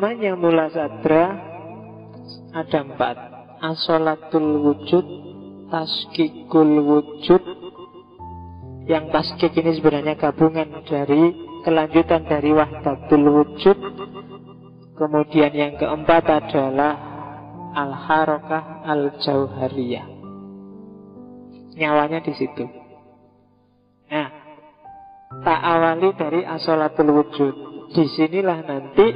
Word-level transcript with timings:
teori 0.00 0.16
utamanya 0.16 0.32
mula 0.32 0.66
sadra 0.72 1.24
ada 2.56 2.78
empat. 2.80 3.16
Asolatul 3.60 4.56
wujud, 4.64 5.06
taskikul 5.68 6.80
wujud. 6.80 7.42
Yang 8.88 9.04
taskik 9.12 9.52
ini 9.60 9.76
sebenarnya 9.76 10.16
gabungan 10.16 10.80
dari 10.88 11.36
kelanjutan 11.62 12.24
dari 12.24 12.50
wahdatul 12.56 13.28
wujud. 13.28 13.76
Kemudian 14.96 15.52
yang 15.52 15.76
keempat 15.76 16.24
adalah 16.24 16.92
al-harokah 17.76 18.88
al-jauhariyah. 18.88 20.06
Nyawanya 21.76 22.24
di 22.24 22.32
situ. 22.34 22.64
Nah, 24.08 24.28
tak 25.44 25.60
awali 25.60 26.08
dari 26.16 26.40
asolatul 26.48 27.12
wujud. 27.12 27.69
Di 27.90 28.06
sinilah 28.06 28.62
nanti 28.62 29.06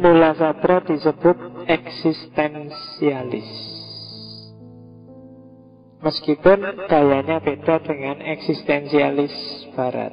mula 0.00 0.32
sadra 0.32 0.80
disebut 0.80 1.68
eksistensialis. 1.68 3.50
Meskipun 6.02 6.88
gayanya 6.88 7.38
beda 7.44 7.78
dengan 7.84 8.18
eksistensialis 8.24 9.30
barat. 9.76 10.10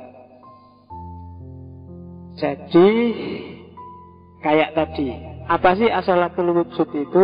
Jadi 2.38 2.90
kayak 4.44 4.76
tadi, 4.76 5.10
apa 5.50 5.70
sih 5.80 5.90
asolatul 5.90 6.54
wujud 6.60 6.90
itu? 6.94 7.24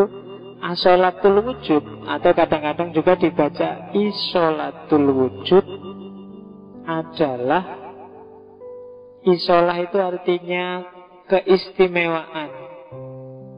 Asolatul 0.66 1.46
wujud 1.46 1.84
atau 2.10 2.32
kadang-kadang 2.34 2.90
juga 2.96 3.14
dibaca 3.20 3.94
isolatul 3.94 5.08
wujud 5.14 5.62
adalah 6.90 7.85
Isolah 9.26 9.82
itu 9.82 9.98
artinya 9.98 10.86
keistimewaan. 11.26 12.50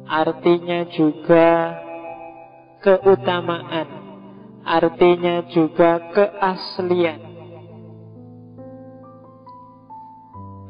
Artinya 0.07 0.87
juga 0.95 1.75
keutamaan. 2.79 3.87
Artinya 4.63 5.43
juga 5.51 5.99
keaslian. 6.15 7.19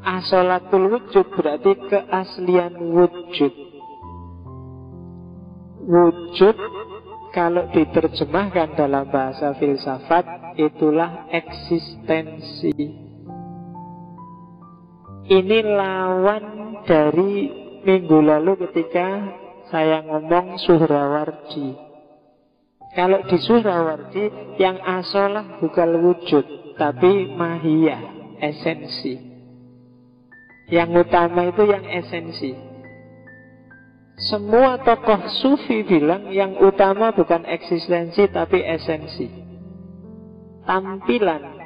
Asolatul 0.01 0.97
wujud 0.97 1.29
berarti 1.29 1.77
keaslian 1.93 2.73
wujud. 2.81 3.53
Wujud 5.85 6.57
kalau 7.37 7.69
diterjemahkan 7.69 8.73
dalam 8.73 9.13
bahasa 9.13 9.53
filsafat 9.61 10.57
itulah 10.57 11.29
eksistensi 11.29 13.06
ini 15.27 15.59
lawan 15.63 16.43
dari 16.87 17.51
minggu 17.83 18.17
lalu 18.23 18.67
ketika 18.67 19.07
saya 19.67 20.03
ngomong 20.07 20.55
Suhrawardi. 20.63 21.75
Kalau 22.95 23.19
di 23.27 23.37
Suhrawardi 23.37 24.55
yang 24.57 24.79
asolah 24.79 25.59
bukan 25.59 25.89
wujud, 26.01 26.45
tapi 26.79 27.35
mahia, 27.35 27.99
esensi. 28.39 29.19
Yang 30.71 31.07
utama 31.07 31.51
itu 31.51 31.63
yang 31.67 31.83
esensi. 31.83 32.51
Semua 34.17 34.81
tokoh 34.81 35.29
sufi 35.29 35.85
bilang 35.85 36.33
yang 36.33 36.57
utama 36.57 37.13
bukan 37.13 37.45
eksistensi 37.45 38.25
tapi 38.33 38.65
esensi. 38.65 39.29
Tampilan 40.65 41.56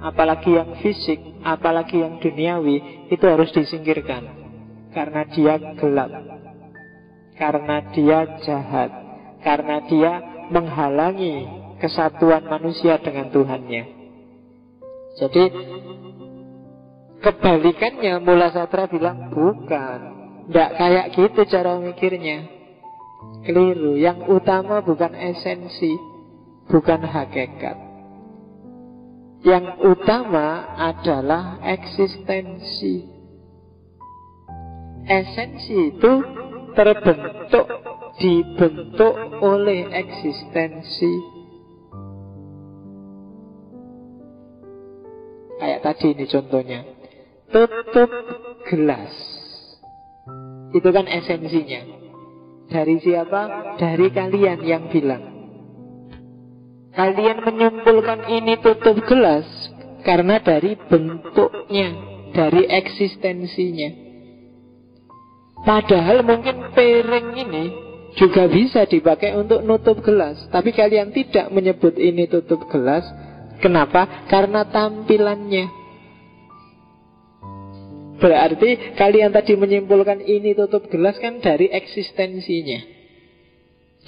apalagi 0.00 0.56
yang 0.56 0.76
fisik, 0.80 1.20
apalagi 1.40 2.00
yang 2.04 2.20
duniawi, 2.20 3.08
itu 3.08 3.24
harus 3.24 3.48
disingkirkan. 3.52 4.24
Karena 4.92 5.28
dia 5.28 5.54
gelap. 5.76 6.12
Karena 7.36 7.76
dia 7.92 8.18
jahat. 8.44 8.90
Karena 9.44 9.84
dia 9.84 10.12
menghalangi 10.48 11.44
kesatuan 11.76 12.48
manusia 12.48 12.96
dengan 13.00 13.28
Tuhannya. 13.28 13.84
Jadi 15.16 15.44
kebalikannya 17.20 18.20
Mula 18.20 18.52
Satra 18.52 18.88
bilang 18.88 19.32
bukan. 19.32 20.16
Tidak 20.48 20.70
kayak 20.78 21.06
gitu 21.12 21.40
cara 21.50 21.76
mikirnya. 21.76 22.48
Keliru. 23.44 23.98
Yang 24.00 24.28
utama 24.32 24.80
bukan 24.80 25.12
esensi, 25.12 25.92
bukan 26.70 27.02
hakikat. 27.04 27.85
Yang 29.46 29.78
utama 29.78 30.74
adalah 30.74 31.62
eksistensi. 31.62 33.06
Esensi 35.06 35.94
itu 35.94 36.12
terbentuk, 36.74 37.70
dibentuk 38.18 39.14
oleh 39.38 39.86
eksistensi. 39.86 41.12
Kayak 45.62 45.80
tadi 45.86 46.06
ini 46.10 46.24
contohnya. 46.26 46.80
Tutup 47.46 48.10
gelas. 48.66 49.14
Itu 50.74 50.90
kan 50.90 51.06
esensinya. 51.06 51.86
Dari 52.66 52.98
siapa? 52.98 53.42
Dari 53.78 54.10
kalian 54.10 54.58
yang 54.66 54.90
bilang. 54.90 55.35
Kalian 56.96 57.44
menyimpulkan 57.44 58.24
ini 58.32 58.56
tutup 58.64 59.04
gelas 59.04 59.44
karena 60.00 60.40
dari 60.40 60.80
bentuknya, 60.80 61.92
dari 62.32 62.64
eksistensinya. 62.64 63.92
Padahal 65.60 66.24
mungkin 66.24 66.72
piring 66.72 67.28
ini 67.36 67.64
juga 68.16 68.48
bisa 68.48 68.88
dipakai 68.88 69.36
untuk 69.36 69.60
nutup 69.60 70.00
gelas, 70.00 70.40
tapi 70.48 70.72
kalian 70.72 71.12
tidak 71.12 71.52
menyebut 71.52 72.00
ini 72.00 72.24
tutup 72.32 72.64
gelas. 72.72 73.04
Kenapa? 73.60 74.24
Karena 74.32 74.64
tampilannya. 74.64 75.68
Berarti 78.16 78.96
kalian 78.96 79.36
tadi 79.36 79.52
menyimpulkan 79.52 80.24
ini 80.24 80.56
tutup 80.56 80.88
gelas 80.88 81.20
kan 81.20 81.44
dari 81.44 81.68
eksistensinya. 81.68 82.80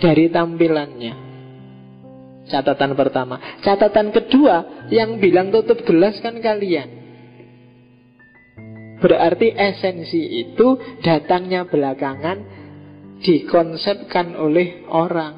Dari 0.01 0.33
tampilannya. 0.33 1.28
Catatan 2.49 2.97
pertama. 2.97 3.61
Catatan 3.61 4.11
kedua, 4.11 4.89
yang 4.89 5.21
bilang 5.21 5.53
tutup 5.53 5.85
gelas 5.85 6.17
kan 6.25 6.41
kalian. 6.41 6.99
Berarti 8.99 9.55
esensi 9.55 10.43
itu 10.43 10.75
datangnya 11.07 11.69
belakangan 11.71 12.43
dikonsepkan 13.23 14.35
oleh 14.35 14.83
orang. 14.91 15.35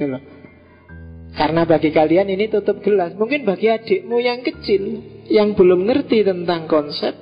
Gitu 0.00 0.18
Karena 1.36 1.62
bagi 1.68 1.92
kalian 1.92 2.32
ini 2.32 2.48
tutup 2.48 2.80
gelas. 2.80 3.12
Mungkin 3.12 3.44
bagi 3.44 3.68
adikmu 3.68 4.16
yang 4.18 4.40
kecil 4.40 4.82
yang 5.28 5.52
belum 5.52 5.84
ngerti 5.86 6.24
tentang 6.24 6.64
konsep 6.66 7.12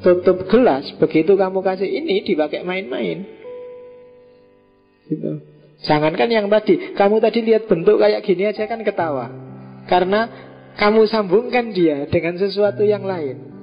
tutup 0.00 0.46
gelas, 0.48 0.86
begitu 1.02 1.34
kamu 1.34 1.60
kasih 1.60 1.88
ini 1.88 2.22
dipakai 2.24 2.62
main-main. 2.62 3.26
Gitu. 5.06 5.30
Jangankan 5.86 6.28
yang 6.32 6.46
tadi, 6.48 6.96
kamu 6.96 7.20
tadi 7.20 7.38
lihat 7.44 7.68
bentuk 7.68 8.00
kayak 8.00 8.24
gini 8.24 8.48
aja 8.48 8.64
kan 8.64 8.80
ketawa. 8.80 9.28
Karena 9.86 10.26
kamu 10.76 11.06
sambungkan 11.06 11.70
dia 11.70 12.08
dengan 12.10 12.40
sesuatu 12.40 12.82
yang 12.82 13.04
lain. 13.04 13.56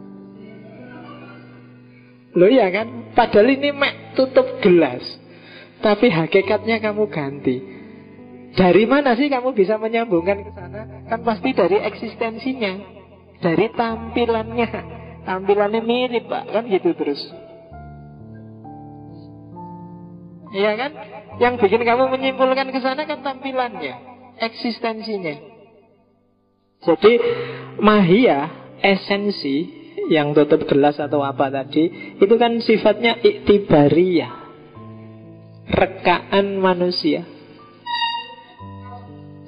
Loh 2.33 2.49
ya 2.49 2.69
kan? 2.73 3.13
Padahal 3.13 3.53
ini 3.53 3.69
mek 3.69 4.17
tutup 4.17 4.61
gelas. 4.61 5.03
Tapi 5.83 6.09
hakikatnya 6.09 6.81
kamu 6.81 7.11
ganti. 7.11 7.57
Dari 8.53 8.85
mana 8.85 9.17
sih 9.17 9.27
kamu 9.27 9.53
bisa 9.57 9.81
menyambungkan 9.81 10.45
ke 10.45 10.51
sana? 10.53 11.09
Kan 11.09 11.25
pasti 11.25 11.51
dari 11.53 11.77
eksistensinya. 11.81 12.73
Dari 13.41 13.67
tampilannya. 13.73 14.69
Tampilannya 15.25 15.81
mirip, 15.81 16.29
Pak. 16.29 16.43
Kan 16.53 16.63
gitu 16.69 16.93
terus. 16.93 17.19
Iya 20.53 20.71
kan? 20.77 20.91
Yang 21.41 21.53
bikin 21.65 21.81
kamu 21.81 22.13
menyimpulkan 22.13 22.69
ke 22.69 22.79
sana 22.79 23.09
kan 23.09 23.25
tampilannya, 23.25 23.93
eksistensinya. 24.37 25.33
Jadi 26.85 27.13
mahia, 27.81 28.53
esensi 28.77 29.65
yang 30.13 30.37
tutup 30.37 30.69
gelas 30.69 31.01
atau 31.01 31.25
apa 31.25 31.49
tadi, 31.49 32.15
itu 32.21 32.35
kan 32.37 32.61
sifatnya 32.61 33.17
iktibariyah. 33.17 34.45
Rekaan 35.73 36.61
manusia. 36.61 37.25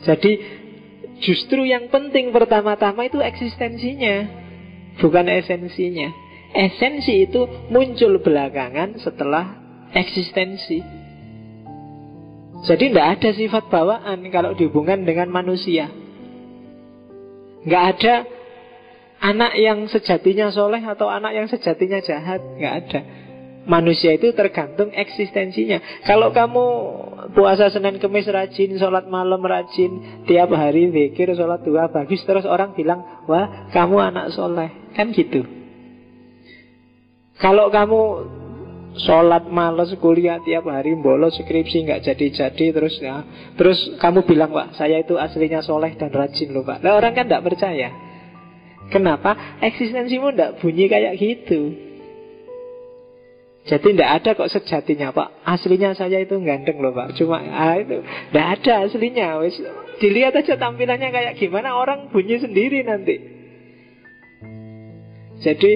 Jadi 0.10 0.42
justru 1.22 1.70
yang 1.70 1.94
penting 1.94 2.34
pertama-tama 2.34 3.06
itu 3.06 3.22
eksistensinya, 3.22 4.26
bukan 4.98 5.30
esensinya. 5.30 6.10
Esensi 6.56 7.30
itu 7.30 7.46
muncul 7.68 8.24
belakangan 8.24 8.96
setelah 9.04 9.65
eksistensi. 9.96 10.84
Jadi 12.66 12.84
tidak 12.92 13.08
ada 13.20 13.30
sifat 13.32 13.64
bawaan 13.72 14.20
kalau 14.30 14.52
dihubungkan 14.54 15.08
dengan 15.08 15.32
manusia. 15.32 15.88
Nggak 17.66 17.84
ada 17.98 18.16
Anak 19.26 19.56
yang 19.56 19.88
sejatinya 19.88 20.52
soleh 20.52 20.84
atau 20.84 21.08
anak 21.08 21.34
yang 21.34 21.48
sejatinya 21.48 22.04
jahat. 22.04 22.44
Nggak 22.60 22.74
ada. 22.84 23.00
Manusia 23.66 24.14
itu 24.14 24.30
tergantung 24.38 24.94
eksistensinya. 24.94 25.82
Kalau 26.06 26.30
kamu 26.30 26.66
puasa 27.34 27.74
Senin 27.74 27.98
Kemis 27.98 28.30
rajin, 28.30 28.78
sholat 28.78 29.10
malam 29.10 29.42
rajin 29.42 30.22
Tiap 30.30 30.54
hari 30.54 30.94
pikir 30.94 31.34
sholat 31.34 31.66
dua 31.66 31.90
bagus 31.90 32.22
Terus 32.22 32.46
orang 32.46 32.78
bilang, 32.78 33.26
wah 33.26 33.72
kamu 33.74 34.14
anak 34.14 34.30
soleh. 34.38 34.70
Kan 34.94 35.10
gitu. 35.18 35.42
Kalau 37.42 37.74
kamu 37.74 38.02
sholat 39.04 39.52
males 39.52 39.92
kuliah 40.00 40.40
tiap 40.44 40.68
hari 40.72 40.96
bolos 40.96 41.36
skripsi 41.36 41.84
nggak 41.84 42.02
jadi-jadi 42.08 42.66
terus 42.72 42.96
ya. 43.04 43.24
Terus 43.60 44.00
kamu 44.00 44.24
bilang 44.24 44.56
pak 44.56 44.80
saya 44.80 45.04
itu 45.04 45.20
aslinya 45.20 45.60
soleh 45.60 45.96
dan 46.00 46.12
rajin 46.12 46.56
loh 46.56 46.64
pak 46.64 46.80
nah, 46.80 46.96
orang 46.96 47.12
kan 47.12 47.28
nggak 47.28 47.44
percaya. 47.44 47.90
Kenapa? 48.94 49.60
Eksistensimu 49.66 50.32
nggak 50.32 50.62
bunyi 50.62 50.86
kayak 50.86 51.18
gitu. 51.18 51.86
Jadi 53.66 53.98
tidak 53.98 54.10
ada 54.22 54.30
kok 54.38 54.54
sejatinya 54.54 55.10
Pak 55.10 55.42
Aslinya 55.42 55.98
saya 55.98 56.22
itu 56.22 56.38
ganteng 56.38 56.78
loh 56.78 56.94
Pak 56.94 57.18
Cuma 57.18 57.42
ah, 57.42 57.74
itu 57.74 57.98
Tidak 58.06 58.46
ada 58.46 58.86
aslinya 58.86 59.42
Wis, 59.42 59.58
Dilihat 59.98 60.38
aja 60.38 60.54
tampilannya 60.54 61.10
kayak 61.10 61.34
gimana 61.42 61.74
Orang 61.74 62.14
bunyi 62.14 62.38
sendiri 62.38 62.86
nanti. 62.86 63.18
Jadi 65.42 65.72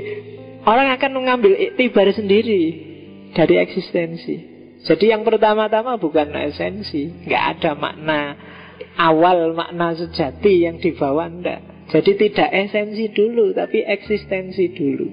Orang 0.69 0.93
akan 0.93 1.11
mengambil 1.17 1.57
iktibar 1.57 2.13
sendiri 2.13 2.88
Dari 3.33 3.55
eksistensi. 3.61 4.59
Jadi 4.79 5.11
yang 5.11 5.27
pertama-tama 5.27 5.99
bukan 5.99 6.31
esensi 6.39 7.27
Nggak 7.27 7.43
ada 7.55 7.71
makna 7.75 8.21
Awal 8.95 9.51
makna 9.51 9.91
sejati 9.91 10.63
yang 10.63 10.79
dibawa 10.79 11.27
Enggak 11.27 11.91
Jadi 11.91 12.15
tidak 12.15 12.49
esensi 12.55 13.11
dulu 13.11 13.51
Tapi 13.51 13.83
eksistensi 13.83 14.71
dulu. 14.71 15.07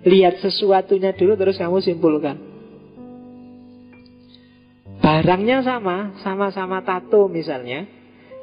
Lihat 0.00 0.40
sesuatunya 0.40 1.12
dulu 1.12 1.36
terus 1.36 1.60
kamu 1.60 1.84
simpulkan. 1.84 2.36
Barangnya 5.04 5.60
sama, 5.60 6.16
sama-sama 6.24 6.80
tato 6.80 7.28
misalnya. 7.28 7.84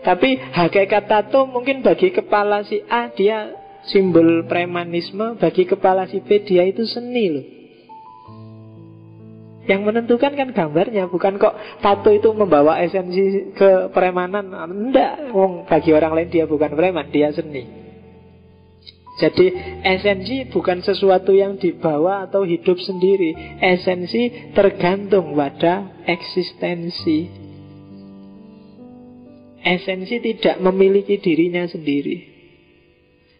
Tapi 0.06 0.38
hakikat 0.38 1.09
tato 1.09 1.50
mungkin 1.50 1.81
bagi 1.81 2.13
kepala 2.13 2.62
si 2.62 2.85
A 2.85 3.09
dia 3.09 3.50
simbol 3.89 4.45
premanisme 4.45 5.41
Bagi 5.41 5.65
kepala 5.65 6.06
si 6.06 6.21
B 6.21 6.45
dia 6.45 6.62
itu 6.69 6.85
seni 6.85 7.25
loh 7.33 7.56
yang 9.68 9.84
menentukan 9.84 10.31
kan 10.34 10.50
gambarnya 10.56 11.12
Bukan 11.12 11.36
kok 11.36 11.56
tato 11.84 12.10
itu 12.10 12.31
membawa 12.31 12.80
esensi 12.80 13.52
ke 13.52 13.92
premanan. 13.92 14.48
Enggak, 14.72 15.30
bagi 15.68 15.92
orang 15.92 16.16
lain 16.16 16.30
dia 16.31 16.48
bukan 16.48 16.72
preman 16.74 17.12
Dia 17.12 17.36
seni. 17.36 17.86
Jadi 19.18 19.50
esensi 19.81 20.46
bukan 20.54 20.86
sesuatu 20.86 21.34
yang 21.34 21.58
dibawa 21.58 22.30
atau 22.30 22.46
hidup 22.46 22.78
sendiri. 22.78 23.60
Esensi 23.60 24.54
tergantung 24.54 25.34
pada 25.34 26.06
eksistensi. 26.06 27.25
Esensi 29.66 30.22
tidak 30.22 30.62
memiliki 30.62 31.18
dirinya 31.18 31.66
sendiri 31.66 32.37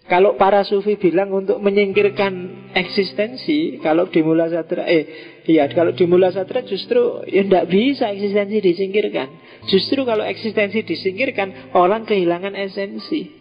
kalau 0.08 0.40
para 0.40 0.64
sufi 0.64 0.96
bilang 0.96 1.36
untuk 1.36 1.60
menyingkirkan 1.60 2.72
eksistensi, 2.72 3.76
kalau 3.84 4.08
di 4.08 4.24
Mula 4.24 4.48
Satra, 4.48 4.88
eh, 4.88 5.04
iya, 5.44 5.68
kalau 5.68 5.92
di 5.92 6.08
Mula 6.08 6.32
Satra 6.32 6.64
justru 6.64 7.28
ya 7.28 7.44
tidak 7.44 7.68
bisa 7.68 8.08
eksistensi 8.16 8.64
disingkirkan. 8.64 9.28
Justru 9.68 10.08
kalau 10.08 10.24
eksistensi 10.24 10.88
disingkirkan, 10.88 11.76
orang 11.76 12.08
kehilangan 12.08 12.56
esensi 12.56 13.36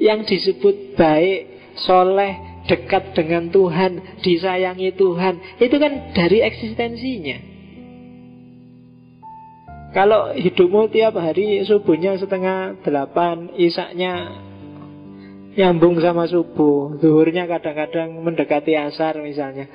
yang 0.00 0.24
disebut 0.24 0.96
baik, 0.96 1.40
soleh, 1.84 2.64
dekat 2.64 3.12
dengan 3.12 3.52
Tuhan, 3.52 4.24
disayangi 4.24 4.96
Tuhan, 4.96 5.60
itu 5.60 5.76
kan 5.76 6.16
dari 6.16 6.40
eksistensinya. 6.40 7.52
Kalau 9.92 10.32
hidupmu 10.32 10.88
tiap 10.88 11.20
hari 11.20 11.60
subuhnya 11.68 12.16
setengah 12.16 12.80
delapan, 12.80 13.52
isaknya 13.60 14.40
nyambung 15.52 16.00
sama 16.00 16.24
subuh, 16.28 16.96
zuhurnya 17.00 17.44
kadang-kadang 17.44 18.16
mendekati 18.24 18.72
asar 18.76 19.20
misalnya. 19.20 19.68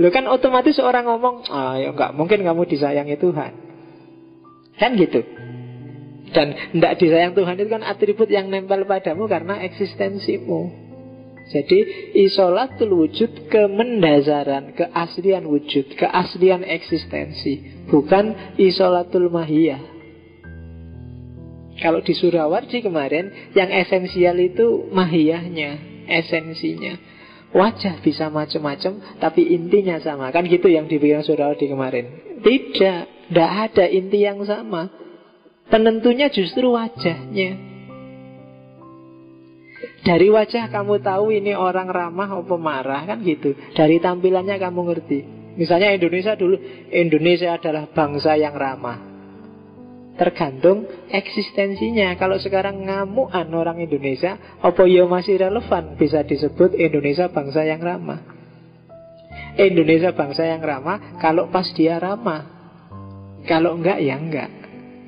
Lu 0.00 0.08
kan 0.08 0.26
otomatis 0.26 0.78
orang 0.80 1.06
ngomong, 1.06 1.46
ah 1.50 1.76
ya 1.76 1.92
enggak 1.92 2.16
mungkin 2.16 2.40
kamu 2.40 2.62
disayangi 2.66 3.20
Tuhan. 3.20 3.52
Kan 4.80 4.96
gitu. 4.96 5.20
Dan 6.30 6.54
tidak 6.78 6.92
disayang 7.02 7.34
Tuhan 7.34 7.58
itu 7.58 7.68
kan 7.68 7.82
atribut 7.82 8.30
yang 8.30 8.46
nempel 8.48 8.86
padamu 8.86 9.26
karena 9.26 9.60
eksistensimu. 9.66 10.90
Jadi 11.50 11.78
isolatul 12.14 12.94
wujud 12.94 13.50
kemendasaran, 13.50 14.70
keaslian 14.78 15.42
wujud, 15.50 15.98
keaslian 15.98 16.62
eksistensi, 16.62 17.82
bukan 17.90 18.54
isolatul 18.54 19.26
mahiyah. 19.34 19.89
Kalau 21.80 22.04
di 22.04 22.12
Surawarji 22.12 22.84
kemarin 22.84 23.52
yang 23.56 23.72
esensial 23.72 24.36
itu 24.36 24.92
mahiyahnya, 24.92 26.04
esensinya. 26.12 27.00
Wajah 27.50 27.98
bisa 28.04 28.30
macam-macam, 28.30 29.18
tapi 29.18 29.42
intinya 29.50 29.98
sama. 29.98 30.30
Kan 30.30 30.46
gitu 30.46 30.68
yang 30.68 30.86
dibilang 30.86 31.24
Surawarji 31.24 31.66
kemarin. 31.66 32.04
Tidak, 32.44 33.32
tidak 33.32 33.50
ada 33.50 33.84
inti 33.88 34.22
yang 34.22 34.44
sama. 34.44 34.92
Penentunya 35.72 36.28
justru 36.28 36.70
wajahnya. 36.76 37.72
Dari 40.00 40.28
wajah 40.32 40.68
kamu 40.68 41.00
tahu 41.00 41.32
ini 41.32 41.52
orang 41.56 41.88
ramah 41.88 42.28
atau 42.40 42.56
marah 42.60 43.04
kan 43.08 43.20
gitu. 43.24 43.56
Dari 43.72 44.00
tampilannya 44.00 44.56
kamu 44.60 44.80
ngerti. 44.92 45.18
Misalnya 45.60 45.92
Indonesia 45.92 46.36
dulu, 46.38 46.56
Indonesia 46.88 47.56
adalah 47.56 47.88
bangsa 47.90 48.36
yang 48.38 48.56
ramah. 48.56 49.09
Tergantung 50.20 50.84
eksistensinya. 51.08 52.12
Kalau 52.20 52.36
sekarang 52.36 52.84
ngamuan 52.84 53.48
orang 53.56 53.80
Indonesia, 53.80 54.36
apa 54.60 54.84
ya 54.84 55.08
masih 55.08 55.40
relevan 55.40 55.96
bisa 55.96 56.20
disebut 56.20 56.76
Indonesia 56.76 57.32
bangsa 57.32 57.64
yang 57.64 57.80
ramah. 57.80 58.20
Indonesia 59.56 60.12
bangsa 60.12 60.44
yang 60.44 60.60
ramah 60.60 61.16
kalau 61.24 61.48
pas 61.48 61.64
dia 61.72 61.96
ramah. 61.96 62.44
Kalau 63.48 63.80
enggak 63.80 64.04
ya 64.04 64.20
enggak. 64.20 64.52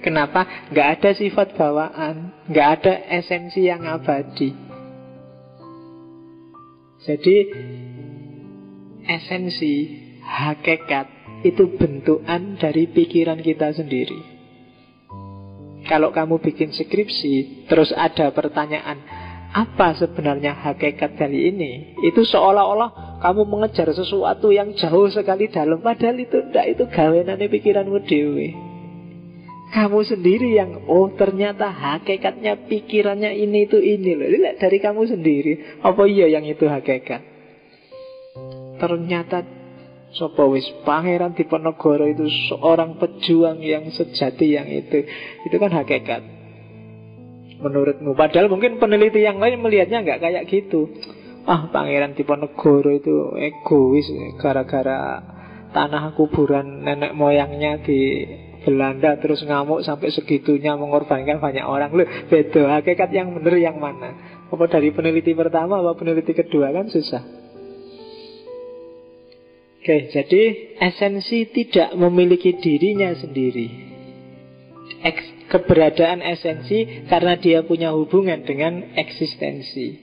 Kenapa? 0.00 0.72
Nggak 0.72 0.88
ada 0.96 1.10
sifat 1.12 1.60
bawaan, 1.60 2.32
nggak 2.48 2.68
ada 2.80 2.94
esensi 3.12 3.68
yang 3.68 3.84
abadi. 3.84 4.56
Jadi 7.04 7.36
esensi, 9.04 9.74
hakikat 10.24 11.06
itu 11.44 11.68
bentukan 11.76 12.56
dari 12.56 12.88
pikiran 12.88 13.44
kita 13.44 13.76
sendiri. 13.76 14.31
Kalau 15.86 16.14
kamu 16.14 16.38
bikin 16.38 16.70
skripsi, 16.70 17.66
terus 17.66 17.90
ada 17.90 18.30
pertanyaan, 18.30 19.02
apa 19.52 19.92
sebenarnya 19.98 20.54
hakikat 20.54 21.18
dari 21.18 21.50
ini? 21.50 21.98
Itu 22.06 22.22
seolah-olah 22.22 23.20
kamu 23.20 23.42
mengejar 23.44 23.90
sesuatu 23.92 24.54
yang 24.54 24.72
jauh 24.78 25.10
sekali 25.10 25.50
dalam, 25.50 25.82
padahal 25.82 26.16
itu 26.22 26.38
tidak, 26.48 26.66
itu 26.72 26.84
gawenannya 26.88 27.46
pikiranmu 27.50 27.98
dewi. 28.06 28.72
Kamu 29.72 30.04
sendiri 30.04 30.52
yang 30.60 30.84
Oh 30.84 31.08
ternyata 31.16 31.72
hakikatnya 31.72 32.68
pikirannya 32.68 33.32
ini 33.32 33.64
itu 33.64 33.80
ini 33.80 34.12
loh 34.12 34.28
dari 34.60 34.76
kamu 34.76 35.08
sendiri 35.08 35.80
Apa 35.80 36.04
iya 36.04 36.28
yang 36.28 36.44
itu 36.44 36.68
hakikat 36.68 37.24
Ternyata 38.76 39.61
Sopo 40.12 40.52
wis 40.52 40.68
Pangeran 40.84 41.32
Diponegoro 41.32 42.04
itu 42.04 42.28
seorang 42.52 43.00
pejuang 43.00 43.64
yang 43.64 43.88
sejati 43.88 44.52
yang 44.52 44.68
itu. 44.68 45.08
Itu 45.48 45.56
kan 45.56 45.72
hakikat. 45.72 46.20
Menurutmu. 47.64 48.12
Padahal 48.12 48.52
mungkin 48.52 48.76
peneliti 48.76 49.24
yang 49.24 49.40
lain 49.40 49.64
melihatnya 49.64 50.04
nggak 50.04 50.20
kayak 50.20 50.44
gitu. 50.52 50.92
Ah 51.48 51.72
Pangeran 51.72 52.12
Diponegoro 52.12 52.92
itu 52.92 53.32
egois 53.40 54.04
Gara-gara 54.36 55.24
tanah 55.72 56.12
kuburan 56.12 56.84
nenek 56.84 57.16
moyangnya 57.16 57.80
di 57.80 58.28
Belanda 58.62 59.16
terus 59.16 59.42
ngamuk 59.42 59.80
sampai 59.80 60.12
segitunya 60.12 60.76
mengorbankan 60.76 61.40
banyak 61.40 61.64
orang. 61.64 61.90
Loh, 61.96 62.06
beda 62.28 62.78
hakikat 62.78 63.10
yang 63.10 63.32
benar 63.34 63.56
yang 63.58 63.80
mana? 63.80 64.12
Apa 64.52 64.68
dari 64.68 64.92
peneliti 64.92 65.32
pertama 65.32 65.80
apa 65.80 65.96
peneliti 65.96 66.36
kedua 66.36 66.70
kan 66.70 66.92
susah 66.92 67.42
oke 69.82 70.14
jadi 70.14 70.42
esensi 70.78 71.50
tidak 71.50 71.98
memiliki 71.98 72.54
dirinya 72.62 73.10
sendiri. 73.18 73.90
Keberadaan 75.50 76.24
esensi 76.24 77.04
karena 77.10 77.36
dia 77.36 77.60
punya 77.66 77.92
hubungan 77.92 78.46
dengan 78.46 78.96
eksistensi. 78.96 80.00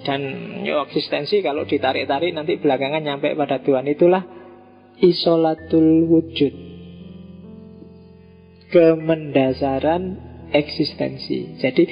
Dan 0.00 0.20
yo 0.64 0.80
eksistensi 0.88 1.44
kalau 1.44 1.68
ditarik-tarik 1.68 2.32
nanti 2.32 2.56
belakangan 2.56 3.04
nyampe 3.04 3.36
pada 3.36 3.60
Tuhan 3.60 3.84
itulah 3.92 4.24
isolatul 5.04 6.08
wujud. 6.08 6.54
Kemendasaran 8.72 10.16
eksistensi. 10.54 11.58
Jadi 11.58 11.84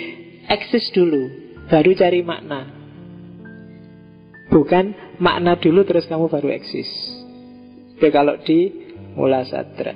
eksis 0.49 0.95
dulu, 0.95 1.29
baru 1.69 1.93
cari 1.93 2.25
makna. 2.25 2.78
Bukan 4.59 5.15
makna 5.23 5.55
dulu 5.55 5.87
terus 5.87 6.11
kamu 6.11 6.27
baru 6.27 6.51
eksis. 6.51 6.91
Oke, 7.95 8.11
kalau 8.11 8.43
di 8.43 8.75
Mula 9.15 9.47
Sadra. 9.47 9.95